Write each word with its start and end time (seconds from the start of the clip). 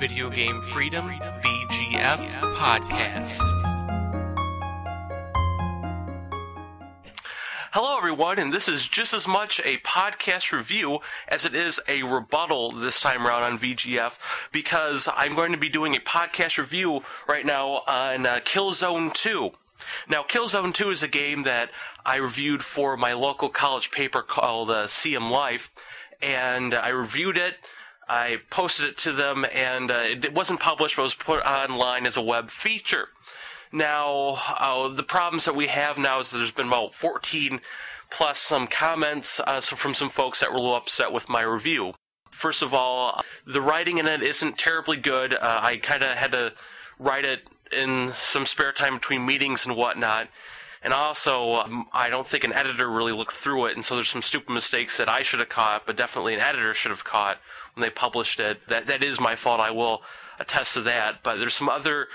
Video 0.00 0.30
Game 0.30 0.62
Freedom 0.62 1.06
VGF 1.06 2.26
Podcast. 2.54 3.38
Hello, 7.72 7.98
everyone, 7.98 8.38
and 8.38 8.50
this 8.50 8.66
is 8.66 8.88
just 8.88 9.12
as 9.12 9.28
much 9.28 9.60
a 9.62 9.76
podcast 9.80 10.56
review 10.56 11.00
as 11.28 11.44
it 11.44 11.54
is 11.54 11.82
a 11.86 12.02
rebuttal 12.02 12.70
this 12.70 12.98
time 12.98 13.26
around 13.26 13.42
on 13.42 13.58
VGF 13.58 14.18
because 14.52 15.06
I'm 15.14 15.34
going 15.34 15.52
to 15.52 15.58
be 15.58 15.68
doing 15.68 15.94
a 15.94 16.00
podcast 16.00 16.56
review 16.56 17.02
right 17.28 17.44
now 17.44 17.82
on 17.86 18.24
uh, 18.24 18.40
Killzone 18.42 19.12
2. 19.12 19.50
Now, 20.08 20.22
Killzone 20.22 20.72
2 20.72 20.92
is 20.92 21.02
a 21.02 21.08
game 21.08 21.42
that 21.42 21.68
I 22.06 22.16
reviewed 22.16 22.62
for 22.62 22.96
my 22.96 23.12
local 23.12 23.50
college 23.50 23.90
paper 23.90 24.22
called 24.22 24.70
uh, 24.70 24.86
CM 24.86 25.30
Life, 25.30 25.70
and 26.22 26.72
I 26.72 26.88
reviewed 26.88 27.36
it. 27.36 27.56
I 28.10 28.38
posted 28.50 28.86
it 28.86 28.98
to 28.98 29.12
them, 29.12 29.46
and 29.54 29.88
uh, 29.88 30.02
it 30.02 30.34
wasn't 30.34 30.58
published, 30.58 30.96
but 30.96 31.02
was 31.02 31.14
put 31.14 31.40
online 31.46 32.06
as 32.06 32.16
a 32.16 32.22
web 32.22 32.50
feature. 32.50 33.08
Now, 33.72 34.38
uh, 34.58 34.88
the 34.88 35.04
problems 35.04 35.44
that 35.44 35.54
we 35.54 35.68
have 35.68 35.96
now 35.96 36.18
is 36.18 36.30
that 36.30 36.38
there's 36.38 36.50
been 36.50 36.66
about 36.66 36.92
14 36.92 37.60
plus 38.10 38.40
some 38.40 38.66
comments 38.66 39.38
uh, 39.38 39.60
so 39.60 39.76
from 39.76 39.94
some 39.94 40.08
folks 40.10 40.40
that 40.40 40.50
were 40.50 40.56
a 40.56 40.60
little 40.60 40.74
upset 40.74 41.12
with 41.12 41.28
my 41.28 41.42
review. 41.42 41.94
First 42.32 42.62
of 42.62 42.74
all, 42.74 43.22
the 43.46 43.60
writing 43.60 43.98
in 43.98 44.08
it 44.08 44.22
isn't 44.22 44.58
terribly 44.58 44.96
good. 44.96 45.34
Uh, 45.34 45.60
I 45.62 45.76
kind 45.76 46.02
of 46.02 46.16
had 46.16 46.32
to 46.32 46.52
write 46.98 47.24
it 47.24 47.42
in 47.70 48.12
some 48.16 48.44
spare 48.44 48.72
time 48.72 48.94
between 48.94 49.24
meetings 49.24 49.64
and 49.66 49.76
whatnot. 49.76 50.28
And 50.82 50.94
also, 50.94 51.56
um, 51.56 51.86
I 51.92 52.08
don't 52.08 52.26
think 52.26 52.42
an 52.42 52.54
editor 52.54 52.88
really 52.88 53.12
looked 53.12 53.34
through 53.34 53.66
it, 53.66 53.76
and 53.76 53.84
so 53.84 53.96
there's 53.96 54.08
some 54.08 54.22
stupid 54.22 54.50
mistakes 54.50 54.96
that 54.96 55.10
I 55.10 55.20
should 55.20 55.40
have 55.40 55.50
caught, 55.50 55.84
but 55.86 55.96
definitely 55.96 56.32
an 56.34 56.40
editor 56.40 56.72
should 56.72 56.90
have 56.90 57.04
caught 57.04 57.38
when 57.74 57.82
they 57.82 57.90
published 57.90 58.40
it. 58.40 58.66
That 58.68 58.86
that 58.86 59.02
is 59.02 59.20
my 59.20 59.36
fault. 59.36 59.60
I 59.60 59.70
will 59.70 60.02
attest 60.40 60.74
to 60.74 60.80
that. 60.82 61.22
But 61.22 61.38
there's 61.38 61.54
some 61.54 61.68
other, 61.68 62.08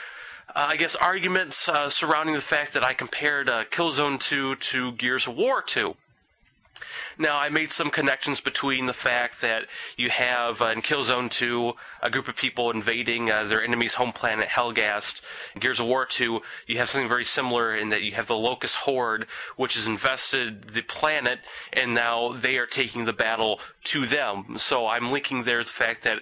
uh, 0.49 0.67
I 0.69 0.75
guess, 0.75 0.95
arguments 0.95 1.69
uh, 1.69 1.89
surrounding 1.89 2.35
the 2.35 2.41
fact 2.41 2.73
that 2.73 2.83
I 2.83 2.93
compared 2.93 3.49
uh, 3.49 3.65
Killzone 3.65 4.19
2 4.19 4.55
to 4.55 4.91
Gears 4.93 5.27
of 5.27 5.35
War 5.35 5.61
2. 5.61 5.95
Now, 7.17 7.37
I 7.37 7.49
made 7.49 7.71
some 7.71 7.89
connections 7.89 8.41
between 8.41 8.85
the 8.85 8.93
fact 8.93 9.41
that 9.41 9.67
you 9.97 10.09
have 10.09 10.61
uh, 10.61 10.65
in 10.65 10.81
Killzone 10.81 11.31
2 11.31 11.73
a 12.01 12.09
group 12.09 12.27
of 12.27 12.35
people 12.35 12.69
invading 12.69 13.31
uh, 13.31 13.45
their 13.45 13.63
enemy's 13.63 13.93
home 13.95 14.11
planet, 14.11 14.49
Helghast. 14.49 15.21
In 15.53 15.61
Gears 15.61 15.79
of 15.79 15.87
War 15.87 16.05
2, 16.05 16.41
you 16.67 16.77
have 16.77 16.89
something 16.89 17.07
very 17.07 17.25
similar 17.25 17.75
in 17.75 17.89
that 17.89 18.01
you 18.01 18.11
have 18.13 18.27
the 18.27 18.35
Locust 18.35 18.75
Horde, 18.75 19.27
which 19.55 19.75
has 19.75 19.87
invested 19.87 20.69
the 20.69 20.81
planet, 20.81 21.39
and 21.71 21.93
now 21.93 22.33
they 22.33 22.57
are 22.57 22.65
taking 22.65 23.05
the 23.05 23.13
battle 23.13 23.59
to 23.85 24.05
them. 24.05 24.57
So 24.57 24.87
I'm 24.87 25.11
linking 25.11 25.43
there 25.43 25.63
the 25.63 25.69
fact 25.69 26.03
that 26.03 26.19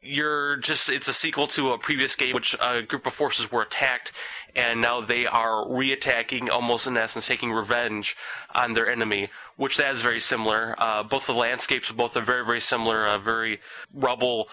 you're 0.00 0.56
just 0.56 0.88
it's 0.88 1.08
a 1.08 1.12
sequel 1.12 1.46
to 1.48 1.72
a 1.72 1.78
previous 1.78 2.14
game 2.14 2.32
which 2.32 2.54
a 2.60 2.82
group 2.82 3.04
of 3.06 3.12
forces 3.12 3.50
were 3.50 3.62
attacked 3.62 4.12
and 4.54 4.80
now 4.80 5.00
they 5.00 5.26
are 5.26 5.68
re-attacking 5.68 6.48
almost 6.48 6.86
in 6.86 6.96
essence 6.96 7.26
taking 7.26 7.52
revenge 7.52 8.16
on 8.54 8.74
their 8.74 8.88
enemy 8.88 9.28
which 9.56 9.76
that 9.76 9.92
is 9.92 10.00
very 10.00 10.20
similar. 10.20 10.76
Uh, 10.78 11.02
both 11.02 11.26
the 11.26 11.34
landscapes 11.34 11.90
both 11.90 12.16
are 12.16 12.20
very 12.20 12.44
very 12.44 12.60
similar 12.60 13.06
uh, 13.06 13.18
very 13.18 13.60
rubble 13.92 14.48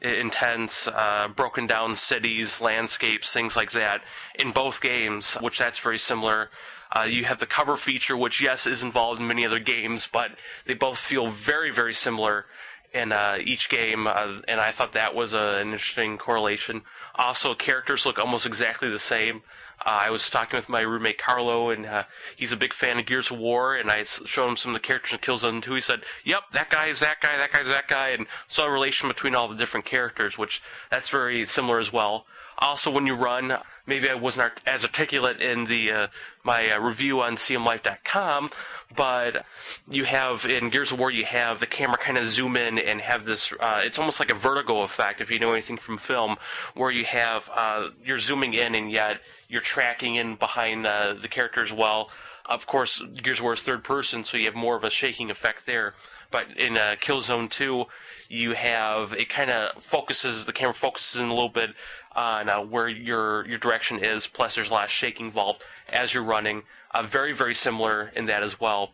intense 0.00 0.88
uh, 0.88 1.28
broken 1.28 1.66
down 1.66 1.94
cities 1.94 2.60
landscapes 2.60 3.32
things 3.32 3.54
like 3.54 3.70
that 3.70 4.02
in 4.36 4.50
both 4.50 4.80
games 4.80 5.34
which 5.34 5.58
that's 5.58 5.78
very 5.78 5.98
similar. 5.98 6.50
Uh, 6.90 7.02
you 7.02 7.26
have 7.26 7.38
the 7.38 7.44
cover 7.44 7.76
feature, 7.76 8.16
which 8.16 8.40
yes 8.40 8.66
is 8.66 8.82
involved 8.82 9.20
in 9.20 9.28
many 9.28 9.44
other 9.44 9.58
games, 9.58 10.08
but 10.10 10.30
they 10.64 10.72
both 10.72 10.96
feel 10.96 11.26
very, 11.26 11.70
very 11.70 11.92
similar 11.92 12.46
in 12.92 13.12
uh, 13.12 13.38
each 13.42 13.68
game, 13.68 14.06
uh, 14.06 14.40
and 14.48 14.60
I 14.60 14.70
thought 14.70 14.92
that 14.92 15.14
was 15.14 15.32
a, 15.32 15.58
an 15.60 15.72
interesting 15.72 16.16
correlation. 16.18 16.82
Also, 17.14 17.54
characters 17.54 18.06
look 18.06 18.18
almost 18.18 18.46
exactly 18.46 18.88
the 18.88 18.98
same. 18.98 19.42
Uh, 19.84 20.04
I 20.06 20.10
was 20.10 20.28
talking 20.28 20.56
with 20.56 20.68
my 20.68 20.80
roommate 20.80 21.18
Carlo, 21.18 21.70
and 21.70 21.86
uh, 21.86 22.04
he's 22.34 22.52
a 22.52 22.56
big 22.56 22.72
fan 22.72 22.98
of 22.98 23.06
Gears 23.06 23.30
of 23.30 23.38
War, 23.38 23.76
and 23.76 23.90
I 23.90 24.02
showed 24.02 24.48
him 24.48 24.56
some 24.56 24.74
of 24.74 24.80
the 24.80 24.86
characters 24.86 25.12
in 25.12 25.18
Killzone 25.18 25.62
2. 25.62 25.74
He 25.74 25.80
said, 25.80 26.02
"Yep, 26.24 26.50
that 26.52 26.70
guy 26.70 26.86
is 26.86 27.00
that 27.00 27.20
guy, 27.20 27.36
that 27.36 27.52
guy 27.52 27.60
is 27.60 27.68
that 27.68 27.88
guy," 27.88 28.08
and 28.08 28.26
saw 28.46 28.66
a 28.66 28.70
relation 28.70 29.08
between 29.08 29.34
all 29.34 29.48
the 29.48 29.54
different 29.54 29.86
characters, 29.86 30.36
which 30.36 30.62
that's 30.90 31.08
very 31.08 31.46
similar 31.46 31.78
as 31.78 31.92
well. 31.92 32.26
Also, 32.60 32.90
when 32.90 33.06
you 33.06 33.14
run, 33.14 33.56
maybe 33.86 34.10
I 34.10 34.14
wasn't 34.14 34.52
as 34.66 34.84
articulate 34.84 35.40
in 35.40 35.66
the 35.66 35.92
uh, 35.92 36.06
my 36.42 36.70
uh, 36.70 36.80
review 36.80 37.20
on 37.20 37.36
cmlife.com, 37.36 38.50
but 38.96 39.44
you 39.88 40.04
have 40.04 40.44
in 40.44 40.70
Gears 40.70 40.90
of 40.90 40.98
War, 40.98 41.10
you 41.10 41.24
have 41.24 41.60
the 41.60 41.66
camera 41.66 41.98
kind 41.98 42.18
of 42.18 42.28
zoom 42.28 42.56
in 42.56 42.78
and 42.78 43.00
have 43.00 43.24
this. 43.24 43.52
Uh, 43.60 43.82
it's 43.84 43.98
almost 43.98 44.18
like 44.18 44.32
a 44.32 44.34
vertigo 44.34 44.82
effect, 44.82 45.20
if 45.20 45.30
you 45.30 45.38
know 45.38 45.52
anything 45.52 45.76
from 45.76 45.98
film, 45.98 46.36
where 46.74 46.90
you 46.90 47.04
have 47.04 47.48
uh, 47.54 47.90
you're 48.04 48.18
zooming 48.18 48.54
in 48.54 48.74
and 48.74 48.90
yet 48.90 49.20
you're 49.48 49.60
tracking 49.60 50.16
in 50.16 50.34
behind 50.34 50.86
uh, 50.86 51.14
the 51.14 51.28
character 51.28 51.62
as 51.62 51.72
well. 51.72 52.10
Of 52.46 52.66
course, 52.66 53.02
Gears 53.22 53.38
of 53.38 53.44
War 53.44 53.52
is 53.52 53.62
third 53.62 53.84
person, 53.84 54.24
so 54.24 54.36
you 54.38 54.46
have 54.46 54.54
more 54.54 54.74
of 54.74 54.82
a 54.82 54.90
shaking 54.90 55.30
effect 55.30 55.66
there. 55.66 55.94
But 56.30 56.46
in 56.56 56.76
uh, 56.76 56.96
Killzone 56.98 57.50
2, 57.50 57.84
you 58.30 58.52
have 58.52 59.12
it 59.12 59.28
kind 59.28 59.50
of 59.50 59.82
focuses 59.82 60.44
the 60.44 60.52
camera 60.52 60.74
focuses 60.74 61.20
in 61.20 61.28
a 61.28 61.34
little 61.34 61.48
bit 61.48 61.70
on 62.18 62.48
uh, 62.48 62.60
where 62.60 62.88
your 62.88 63.46
your 63.46 63.58
direction 63.58 63.98
is. 63.98 64.26
Plus, 64.26 64.54
there's 64.56 64.70
a 64.70 64.74
lot 64.74 64.84
of 64.84 64.90
shaking 64.90 65.26
involved 65.26 65.62
as 65.92 66.12
you're 66.12 66.24
running. 66.24 66.64
Uh, 66.90 67.02
very 67.02 67.32
very 67.32 67.54
similar 67.54 68.10
in 68.16 68.26
that 68.26 68.42
as 68.42 68.60
well. 68.60 68.92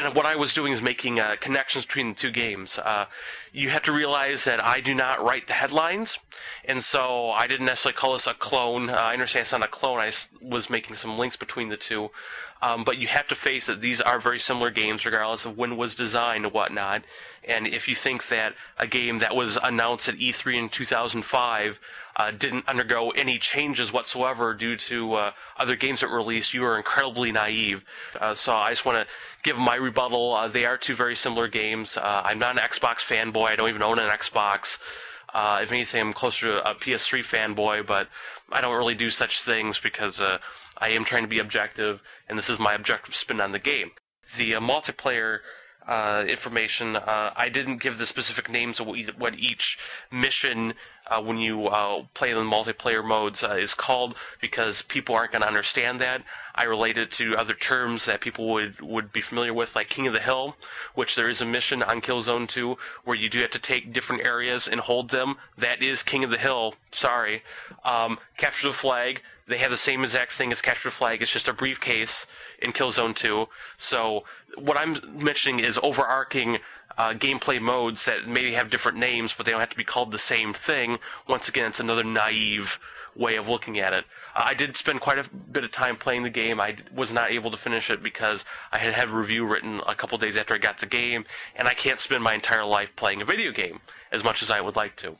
And 0.00 0.14
what 0.14 0.24
I 0.24 0.34
was 0.34 0.54
doing 0.54 0.72
is 0.72 0.80
making 0.80 1.20
uh, 1.20 1.36
connections 1.40 1.84
between 1.84 2.10
the 2.10 2.14
two 2.14 2.30
games. 2.30 2.78
Uh, 2.78 3.04
you 3.52 3.68
have 3.68 3.82
to 3.82 3.92
realize 3.92 4.44
that 4.44 4.64
I 4.64 4.80
do 4.80 4.94
not 4.94 5.22
write 5.22 5.46
the 5.46 5.52
headlines, 5.52 6.18
and 6.64 6.82
so 6.82 7.30
I 7.30 7.46
didn't 7.46 7.66
necessarily 7.66 7.98
call 7.98 8.14
this 8.14 8.26
a 8.26 8.32
clone. 8.32 8.88
Uh, 8.88 8.94
I 8.94 9.12
understand 9.12 9.42
it's 9.42 9.52
not 9.52 9.62
a 9.62 9.68
clone. 9.68 9.98
I 9.98 10.10
was 10.40 10.70
making 10.70 10.96
some 10.96 11.18
links 11.18 11.36
between 11.36 11.68
the 11.68 11.76
two. 11.76 12.10
Um, 12.62 12.84
but 12.84 12.98
you 12.98 13.08
have 13.08 13.26
to 13.28 13.34
face 13.34 13.66
that 13.66 13.80
these 13.80 14.00
are 14.00 14.18
very 14.18 14.38
similar 14.38 14.70
games, 14.70 15.04
regardless 15.04 15.44
of 15.44 15.56
when 15.56 15.76
was 15.76 15.94
designed 15.94 16.44
and 16.44 16.54
whatnot. 16.54 17.02
And 17.44 17.66
if 17.66 17.88
you 17.88 17.94
think 17.94 18.28
that 18.28 18.54
a 18.78 18.86
game 18.86 19.18
that 19.18 19.34
was 19.34 19.58
announced 19.62 20.08
at 20.08 20.16
E3 20.16 20.56
in 20.56 20.68
2005 20.68 21.80
uh, 22.16 22.30
didn't 22.30 22.68
undergo 22.68 23.10
any 23.10 23.38
changes 23.38 23.92
whatsoever 23.92 24.54
due 24.54 24.76
to 24.76 25.14
uh, 25.14 25.30
other 25.56 25.76
games 25.76 26.00
that 26.00 26.10
were 26.10 26.16
released, 26.16 26.54
you 26.54 26.64
are 26.64 26.76
incredibly 26.76 27.32
naive. 27.32 27.84
Uh, 28.20 28.34
so 28.34 28.52
I 28.52 28.70
just 28.70 28.84
want 28.84 28.98
to 28.98 29.12
give 29.42 29.58
my 29.58 29.76
rebuttal. 29.76 30.34
Uh, 30.34 30.48
they 30.48 30.64
are 30.64 30.76
two 30.76 30.94
very 30.94 31.16
similar 31.16 31.48
games. 31.48 31.96
Uh, 31.96 32.22
I'm 32.24 32.38
not 32.38 32.58
an 32.58 32.62
Xbox 32.62 32.96
fanboy. 32.98 33.46
I 33.46 33.56
don't 33.56 33.68
even 33.68 33.82
own 33.82 33.98
an 33.98 34.08
Xbox. 34.08 34.78
Uh, 35.32 35.60
if 35.62 35.70
anything, 35.70 36.00
I'm 36.00 36.12
closer 36.12 36.48
to 36.48 36.70
a 36.70 36.74
PS3 36.74 37.20
fanboy, 37.20 37.86
but 37.86 38.08
I 38.50 38.60
don't 38.60 38.76
really 38.76 38.96
do 38.96 39.10
such 39.10 39.42
things 39.42 39.78
because 39.78 40.20
I 40.78 40.90
am 40.90 41.04
trying 41.04 41.22
to 41.22 41.28
be 41.28 41.38
objective, 41.38 42.02
and 42.28 42.36
this 42.36 42.50
is 42.50 42.58
my 42.58 42.74
objective 42.74 43.14
spin 43.14 43.40
on 43.40 43.52
the 43.52 43.60
game. 43.60 43.92
The 44.36 44.52
multiplayer 44.52 45.38
uh, 45.86 46.24
information. 46.28 46.96
Uh, 46.96 47.32
I 47.36 47.48
didn't 47.48 47.78
give 47.78 47.98
the 47.98 48.06
specific 48.06 48.48
names 48.48 48.80
of 48.80 48.86
what 49.18 49.38
each 49.38 49.78
mission 50.10 50.74
uh, 51.10 51.20
when 51.20 51.38
you 51.38 51.66
uh, 51.66 52.04
play 52.14 52.32
the 52.32 52.40
multiplayer 52.40 53.04
modes 53.04 53.42
uh, 53.42 53.56
is 53.56 53.74
called 53.74 54.14
because 54.40 54.82
people 54.82 55.14
aren't 55.14 55.32
going 55.32 55.42
to 55.42 55.48
understand 55.48 56.00
that. 56.00 56.22
I 56.54 56.64
related 56.64 57.10
to 57.12 57.36
other 57.36 57.54
terms 57.54 58.06
that 58.06 58.20
people 58.20 58.48
would, 58.48 58.80
would 58.80 59.12
be 59.12 59.20
familiar 59.20 59.52
with, 59.52 59.74
like 59.74 59.88
King 59.88 60.06
of 60.06 60.12
the 60.12 60.20
Hill, 60.20 60.56
which 60.94 61.14
there 61.14 61.28
is 61.28 61.40
a 61.40 61.46
mission 61.46 61.82
on 61.82 62.00
Killzone 62.00 62.48
2 62.48 62.76
where 63.04 63.16
you 63.16 63.28
do 63.28 63.40
have 63.40 63.50
to 63.50 63.58
take 63.58 63.92
different 63.92 64.24
areas 64.24 64.68
and 64.68 64.80
hold 64.80 65.10
them. 65.10 65.36
That 65.56 65.82
is 65.82 66.02
King 66.02 66.24
of 66.24 66.30
the 66.30 66.38
Hill. 66.38 66.74
Sorry. 66.92 67.42
Um, 67.84 68.18
capture 68.36 68.68
the 68.68 68.74
flag. 68.74 69.22
They 69.46 69.58
have 69.58 69.70
the 69.70 69.76
same 69.76 70.02
exact 70.02 70.32
thing 70.32 70.52
as 70.52 70.62
capture 70.62 70.90
the 70.90 70.94
flag. 70.94 71.22
It's 71.22 71.32
just 71.32 71.48
a 71.48 71.52
briefcase 71.52 72.26
in 72.60 72.72
Killzone 72.72 73.16
2. 73.16 73.48
So 73.78 74.24
what 74.56 74.76
I'm 74.76 74.98
mentioning 75.12 75.60
is 75.60 75.78
overarching 75.82 76.58
uh, 77.00 77.14
gameplay 77.14 77.58
modes 77.58 78.04
that 78.04 78.28
maybe 78.28 78.52
have 78.52 78.68
different 78.68 78.98
names, 78.98 79.32
but 79.32 79.46
they 79.46 79.52
don't 79.52 79.60
have 79.60 79.70
to 79.70 79.76
be 79.76 79.84
called 79.84 80.10
the 80.10 80.18
same 80.18 80.52
thing. 80.52 80.98
Once 81.26 81.48
again, 81.48 81.66
it's 81.66 81.80
another 81.80 82.04
naive 82.04 82.78
way 83.16 83.36
of 83.36 83.48
looking 83.48 83.78
at 83.78 83.94
it. 83.94 84.04
Uh, 84.36 84.42
I 84.44 84.52
did 84.52 84.76
spend 84.76 85.00
quite 85.00 85.18
a 85.18 85.26
bit 85.30 85.64
of 85.64 85.72
time 85.72 85.96
playing 85.96 86.24
the 86.24 86.30
game. 86.30 86.60
I 86.60 86.76
was 86.94 87.10
not 87.10 87.30
able 87.30 87.50
to 87.52 87.56
finish 87.56 87.88
it 87.88 88.02
because 88.02 88.44
I 88.70 88.78
had 88.78 88.92
had 88.92 89.08
a 89.08 89.12
review 89.12 89.46
written 89.46 89.80
a 89.88 89.94
couple 89.94 90.18
days 90.18 90.36
after 90.36 90.54
I 90.54 90.58
got 90.58 90.78
the 90.78 90.86
game, 90.86 91.24
and 91.56 91.66
I 91.66 91.72
can't 91.72 91.98
spend 91.98 92.22
my 92.22 92.34
entire 92.34 92.66
life 92.66 92.94
playing 92.96 93.22
a 93.22 93.24
video 93.24 93.50
game 93.50 93.80
as 94.12 94.22
much 94.22 94.42
as 94.42 94.50
I 94.50 94.60
would 94.60 94.76
like 94.76 94.96
to. 94.96 95.16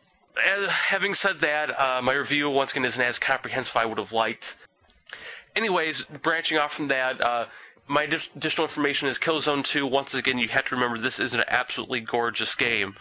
And 0.47 0.67
having 0.67 1.15
said 1.15 1.41
that, 1.41 1.81
uh, 1.81 2.03
my 2.03 2.13
review 2.13 2.51
once 2.51 2.73
again 2.73 2.85
isn't 2.85 3.03
as 3.03 3.19
comprehensive 3.19 3.75
I 3.75 3.87
would 3.87 3.99
have 3.99 4.13
liked. 4.13 4.55
Anyways, 5.57 6.03
branching 6.03 6.59
off 6.59 6.75
from 6.75 6.89
that, 6.89 7.25
uh, 7.25 7.47
my 7.91 8.05
additional 8.05 8.65
information 8.65 9.09
is 9.09 9.19
Killzone 9.19 9.65
2. 9.65 9.85
Once 9.85 10.15
again, 10.15 10.39
you 10.39 10.47
have 10.47 10.67
to 10.67 10.77
remember 10.77 10.97
this 10.97 11.19
is 11.19 11.35
an 11.35 11.43
absolutely 11.49 11.99
gorgeous 11.99 12.55
game. 12.55 12.95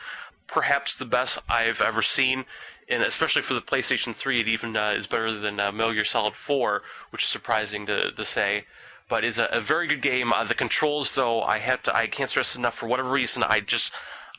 Perhaps 0.48 0.96
the 0.96 1.06
best 1.06 1.38
I've 1.48 1.80
ever 1.80 2.02
seen, 2.02 2.46
and 2.88 3.04
especially 3.04 3.44
for 3.44 3.54
the 3.54 3.62
PlayStation 3.62 4.16
3, 4.16 4.42
it 4.42 4.48
even 4.48 4.76
uh, 4.76 4.94
is 4.98 5.06
better 5.06 5.32
than 5.32 5.60
uh, 5.60 5.72
Metal 5.72 5.94
Gear 5.94 6.04
Solid 6.04 6.34
4, 6.34 6.82
which 7.12 7.22
is 7.22 7.30
surprising 7.30 7.86
to, 7.86 8.12
to 8.12 8.26
say. 8.26 8.66
But 9.08 9.24
is 9.24 9.38
a, 9.38 9.46
a 9.52 9.62
very 9.62 9.86
good 9.86 10.02
game. 10.02 10.34
Uh, 10.34 10.44
the 10.44 10.56
controls, 10.56 11.14
though, 11.14 11.44
I 11.44 11.60
have 11.60 11.84
to, 11.84 11.96
I 11.96 12.08
can't 12.08 12.32
stress 12.32 12.56
enough. 12.56 12.74
For 12.74 12.88
whatever 12.88 13.12
reason, 13.12 13.44
I 13.48 13.60
just 13.60 13.94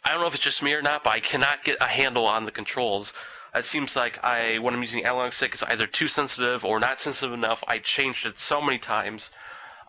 I 0.05 0.11
don't 0.11 0.21
know 0.21 0.27
if 0.27 0.35
it's 0.35 0.43
just 0.43 0.65
me 0.65 0.73
or 0.73 0.83
not, 0.83 1.05
but 1.05 1.13
I 1.13 1.21
cannot 1.21 1.63
get 1.63 1.77
a 1.81 1.85
handle 1.87 2.27
on 2.27 2.45
the 2.45 2.51
controls. 2.51 3.13
It 3.55 3.67
seems 3.67 3.95
like 3.95 4.19
I, 4.25 4.59
when 4.59 4.75
I'm 4.75 4.81
using 4.81 5.03
the 5.03 5.09
analog 5.09 5.33
stick, 5.33 5.55
it's 5.55 5.63
either 5.63 5.87
too 5.87 6.09
sensitive 6.09 6.65
or 6.65 6.81
not 6.81 7.01
sensitive 7.01 7.35
enough. 7.35 7.63
I 7.69 7.79
changed 7.79 8.27
it 8.27 8.39
so 8.39 8.61
many 8.61 8.79
times. 8.79 9.31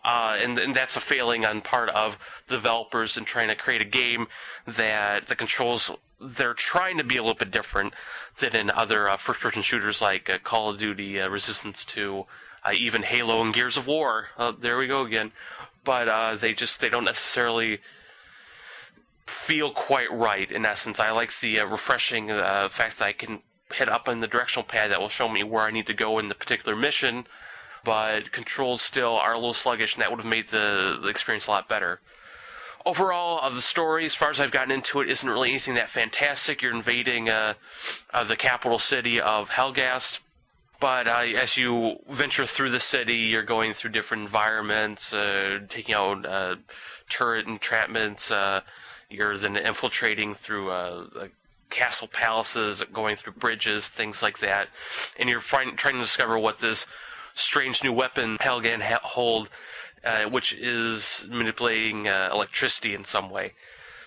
Uh, 0.04 0.36
and, 0.40 0.58
and 0.58 0.74
that's 0.74 0.96
a 0.96 1.00
failing 1.00 1.44
on 1.44 1.60
part 1.60 1.88
of 1.90 2.18
developers 2.48 3.16
in 3.16 3.24
trying 3.24 3.48
to 3.48 3.54
create 3.54 3.80
a 3.80 3.84
game 3.84 4.26
that 4.66 5.26
the 5.26 5.36
controls 5.36 5.92
they're 6.22 6.54
trying 6.54 6.98
to 6.98 7.04
be 7.04 7.16
a 7.16 7.22
little 7.22 7.36
bit 7.36 7.50
different 7.50 7.94
than 8.38 8.54
in 8.54 8.70
other 8.70 9.08
uh, 9.08 9.16
first-person 9.16 9.62
shooters 9.62 10.00
like 10.00 10.30
uh, 10.30 10.38
Call 10.38 10.70
of 10.70 10.78
Duty, 10.78 11.20
uh, 11.20 11.28
Resistance 11.28 11.84
2, 11.84 12.24
uh, 12.64 12.72
even 12.72 13.02
Halo 13.02 13.42
and 13.42 13.52
Gears 13.52 13.76
of 13.76 13.86
War. 13.86 14.28
Uh, 14.38 14.52
there 14.56 14.78
we 14.78 14.86
go 14.86 15.02
again. 15.02 15.32
But 15.84 16.36
they 16.36 16.52
just 16.52 16.80
they 16.80 16.88
don't 16.88 17.04
necessarily 17.04 17.80
feel 19.26 19.72
quite 19.72 20.12
right. 20.12 20.48
In 20.48 20.64
essence, 20.64 21.00
I 21.00 21.10
like 21.10 21.40
the 21.40 21.58
refreshing 21.64 22.28
fact 22.28 23.00
that 23.00 23.04
I 23.04 23.12
can 23.12 23.42
hit 23.74 23.88
up 23.88 24.08
on 24.08 24.20
the 24.20 24.28
directional 24.28 24.62
pad 24.62 24.92
that 24.92 25.00
will 25.00 25.08
show 25.08 25.28
me 25.28 25.42
where 25.42 25.64
I 25.64 25.72
need 25.72 25.88
to 25.88 25.94
go 25.94 26.20
in 26.20 26.28
the 26.28 26.36
particular 26.36 26.76
mission. 26.76 27.26
But 27.84 28.32
controls 28.32 28.80
still 28.80 29.16
are 29.18 29.32
a 29.32 29.36
little 29.36 29.54
sluggish, 29.54 29.94
and 29.94 30.02
that 30.02 30.10
would 30.10 30.20
have 30.20 30.30
made 30.30 30.48
the, 30.48 30.98
the 31.02 31.08
experience 31.08 31.46
a 31.46 31.50
lot 31.50 31.68
better 31.68 32.00
overall, 32.84 33.38
uh, 33.42 33.50
the 33.50 33.62
story, 33.62 34.04
as 34.04 34.14
far 34.14 34.30
as 34.30 34.40
I've 34.40 34.50
gotten 34.50 34.70
into 34.70 35.00
it, 35.00 35.08
isn't 35.08 35.28
really 35.28 35.50
anything 35.50 35.74
that 35.74 35.88
fantastic. 35.88 36.62
You're 36.62 36.74
invading 36.74 37.28
uh, 37.28 37.54
uh, 38.12 38.24
the 38.24 38.36
capital 38.36 38.78
city 38.78 39.20
of 39.20 39.50
Helghast, 39.50 40.20
but 40.80 41.06
uh, 41.06 41.24
as 41.36 41.56
you 41.56 41.98
venture 42.08 42.46
through 42.46 42.70
the 42.70 42.80
city, 42.80 43.14
you're 43.14 43.42
going 43.42 43.72
through 43.72 43.90
different 43.90 44.22
environments, 44.22 45.12
uh, 45.12 45.60
taking 45.68 45.94
out 45.94 46.26
uh, 46.26 46.56
turret 47.08 47.46
entrapments. 47.46 48.62
you're 49.08 49.38
then 49.38 49.56
infiltrating 49.56 50.34
through 50.34 50.70
castle 51.70 52.08
palaces, 52.08 52.84
going 52.92 53.16
through 53.16 53.32
bridges, 53.32 53.88
things 53.88 54.22
like 54.22 54.38
that, 54.38 54.68
and 55.18 55.30
you're 55.30 55.40
find, 55.40 55.76
trying 55.78 55.94
to 55.94 56.00
discover 56.00 56.38
what 56.38 56.58
this 56.58 56.86
strange 57.34 57.82
new 57.82 57.92
weapon 57.92 58.38
Helghan 58.38 58.80
ha- 58.80 59.00
hold 59.02 59.50
uh, 60.04 60.24
which 60.24 60.52
is 60.54 61.26
manipulating 61.30 62.08
uh, 62.08 62.28
electricity 62.32 62.94
in 62.94 63.04
some 63.04 63.30
way. 63.30 63.52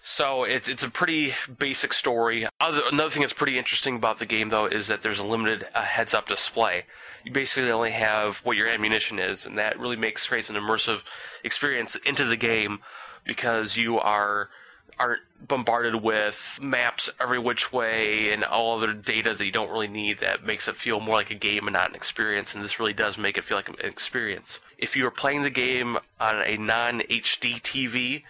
So 0.02 0.44
it's 0.44 0.70
it's 0.70 0.84
a 0.84 0.90
pretty 0.90 1.34
basic 1.58 1.92
story. 1.92 2.48
Other, 2.60 2.82
another 2.92 3.10
thing 3.10 3.22
that's 3.22 3.34
pretty 3.34 3.58
interesting 3.58 3.96
about 3.96 4.20
the 4.20 4.26
game, 4.26 4.50
though, 4.50 4.68
is 4.68 4.88
that 4.88 5.02
there's 5.02 5.20
a 5.20 5.24
limited 5.24 5.68
uh, 5.74 5.82
heads-up 5.82 6.28
display. 6.28 6.86
You 7.24 7.32
basically 7.32 7.72
only 7.72 7.92
have 7.92 8.38
what 8.40 8.56
your 8.56 8.68
ammunition 8.68 9.18
is, 9.18 9.48
and 9.48 9.58
that 9.58 9.80
really 9.80 9.96
makes 9.96 10.28
creates 10.28 10.50
an 10.50 10.58
immersive 10.58 11.04
experience 11.44 11.96
into 11.96 12.24
the 12.26 12.38
game 12.38 12.82
because 13.24 13.78
you 13.78 13.98
are 14.00 14.50
aren't 14.98 15.22
bombarded 15.46 16.02
with 16.02 16.58
maps 16.62 17.10
every 17.20 17.38
which 17.38 17.72
way 17.72 18.32
and 18.32 18.44
all 18.44 18.78
other 18.78 18.94
data 18.94 19.34
that 19.34 19.46
you 19.46 19.52
don't 19.52 19.70
really 19.70 19.88
need 19.88 20.20
that 20.20 20.46
makes 20.46 20.68
it 20.68 20.76
feel 20.76 21.00
more 21.00 21.16
like 21.16 21.30
a 21.30 21.36
game 21.36 21.68
and 21.68 21.74
not 21.74 21.90
an 21.90 21.96
experience 21.96 22.56
and 22.56 22.64
this 22.64 22.80
really 22.80 22.94
does 22.94 23.18
make 23.18 23.38
it 23.38 23.44
feel 23.44 23.58
like 23.58 23.70
an 23.70 23.76
experience. 23.80 24.60
If 24.78 24.96
you 24.96 25.06
are 25.06 25.12
playing 25.12 25.44
the 25.44 25.50
game 25.50 25.98
on 26.20 26.42
a 26.42 26.58
non 26.58 27.02
hd 27.02 27.62
tv 27.62 28.24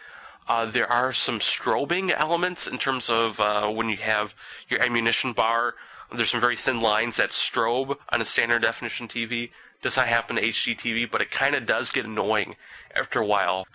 uh, 0.48 0.66
there 0.66 0.92
are 0.92 1.12
some 1.12 1.40
strobing 1.40 2.12
elements 2.12 2.68
in 2.68 2.78
terms 2.78 3.10
of 3.10 3.40
uh, 3.40 3.68
when 3.70 3.90
you 3.90 3.98
have 3.98 4.36
your 4.68 4.82
ammunition 4.82 5.34
bar. 5.34 5.76
There's 6.16 6.30
some 6.30 6.42
very 6.42 6.56
thin 6.56 6.82
lines 6.82 7.18
that 7.18 7.32
strobe 7.32 7.98
on 8.10 8.22
a 8.22 8.26
standard 8.26 8.62
definition 8.62 9.08
tv 9.08 9.50
does 9.82 9.98
not 9.98 10.08
happen 10.08 10.36
to 10.36 10.42
hd 10.42 10.78
tv 10.78 11.10
but 11.10 11.22
it 11.22 11.32
kind 11.32 11.56
of 11.56 11.66
does 11.66 11.92
get 11.92 12.06
annoying 12.06 12.56
after 12.96 13.20
a 13.20 13.26
while 13.26 13.66